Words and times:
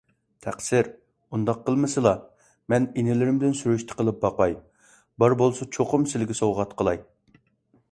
تەقسىر، 0.43 0.87
ئۇنداق 1.35 1.59
قىلمىسىلا! 1.67 2.13
مەن 2.73 2.87
ئىنىلىرىمدىن 3.01 3.55
سۈرۈشتە 3.61 3.99
قىلىپ 4.01 4.19
باقاي، 4.25 4.57
بار 5.25 5.39
بولسا 5.45 5.71
چوقۇم 5.79 6.11
سىلىگە 6.15 6.41
سوۋغات 6.43 6.77
قىلاي 6.83 7.03